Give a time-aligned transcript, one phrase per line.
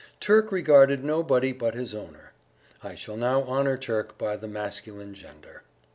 [0.19, 2.31] Turk regarded nobody but his owner.
[2.83, 5.61] (I shall now honour Turk by the masculine gender.)